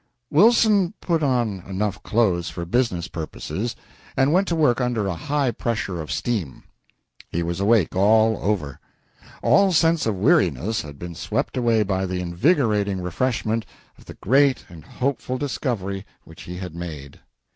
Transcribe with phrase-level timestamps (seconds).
[0.31, 3.75] Wilson put on enough clothes for business purposes
[4.17, 6.63] and went to work under a high pressure of steam.
[7.29, 8.79] He was awake all over.
[9.43, 13.63] All sense of weariness had been swept away by the invigorating refreshment
[13.95, 17.19] of the great and hopeful discovery which he had made.